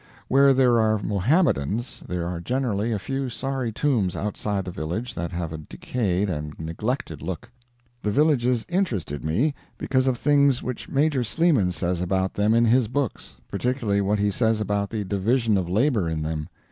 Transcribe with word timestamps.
Where 0.27 0.51
there 0.51 0.79
are 0.79 0.97
Mohammedans 0.97 2.01
there 2.07 2.25
are 2.25 2.39
generally 2.39 2.91
a 2.91 2.97
few 2.97 3.29
sorry 3.29 3.71
tombs 3.71 4.15
outside 4.15 4.65
the 4.65 4.71
village 4.71 5.13
that 5.13 5.29
have 5.31 5.53
a 5.53 5.59
decayed 5.59 6.27
and 6.27 6.59
neglected 6.59 7.21
look. 7.21 7.51
The 8.01 8.09
villages 8.09 8.65
interested 8.67 9.23
me 9.23 9.53
because 9.77 10.07
of 10.07 10.17
things 10.17 10.63
which 10.63 10.89
Major 10.89 11.23
Sleeman 11.23 11.71
says 11.71 12.01
about 12.01 12.33
them 12.33 12.55
in 12.55 12.65
his 12.65 12.87
books 12.87 13.35
particularly 13.47 14.01
what 14.01 14.17
he 14.17 14.31
says 14.31 14.59
about 14.59 14.89
the 14.89 15.03
division 15.03 15.55
of 15.55 15.69
labor 15.69 16.09
in 16.09 16.23
them. 16.23 16.47